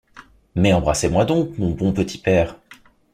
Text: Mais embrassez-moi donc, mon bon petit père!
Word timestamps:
Mais 0.55 0.73
embrassez-moi 0.73 1.25
donc, 1.25 1.55
mon 1.59 1.69
bon 1.69 1.93
petit 1.93 2.17
père! 2.17 2.57